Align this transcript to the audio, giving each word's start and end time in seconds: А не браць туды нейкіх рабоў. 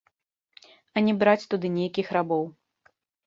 А 0.95 1.03
не 1.09 1.13
браць 1.19 1.47
туды 1.53 1.67
нейкіх 1.77 2.07
рабоў. 2.19 2.43